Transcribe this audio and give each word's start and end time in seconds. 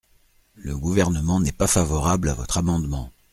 Le 0.55 0.75
Gouvernement 0.75 1.39
n’est 1.39 1.51
pas 1.51 1.67
favorable 1.67 2.29
à 2.29 2.33
votre 2.33 2.57
amendement. 2.57 3.11